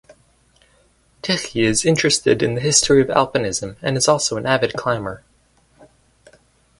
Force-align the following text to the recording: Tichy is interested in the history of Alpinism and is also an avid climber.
Tichy 1.21 1.61
is 1.63 1.85
interested 1.85 2.41
in 2.41 2.55
the 2.55 2.61
history 2.61 3.01
of 3.03 3.09
Alpinism 3.09 3.75
and 3.83 3.95
is 3.95 4.07
also 4.07 4.35
an 4.35 4.47
avid 4.47 4.73
climber. 4.73 5.23